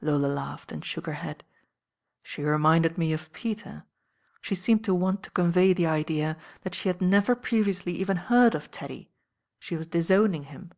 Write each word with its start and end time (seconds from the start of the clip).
Lola 0.00 0.28
laughed 0.28 0.72
and 0.72 0.82
shook 0.82 1.04
her 1.04 1.12
head. 1.12 1.44
"She 2.22 2.42
reminded 2.42 2.96
me 2.96 3.12
of 3.12 3.30
Peter. 3.34 3.84
She 4.40 4.54
seemed 4.54 4.82
to 4.86 4.94
want 4.94 5.22
to 5.24 5.30
convey 5.32 5.74
the 5.74 5.84
idea 5.86 6.38
that 6.62 6.74
she 6.74 6.88
had 6.88 7.02
never 7.02 7.36
previously 7.36 7.92
even 7.96 8.16
heard 8.16 8.54
of 8.54 8.70
Teddy; 8.70 9.10
she 9.58 9.76
was 9.76 9.86
disowning 9.88 10.44
him. 10.44 10.70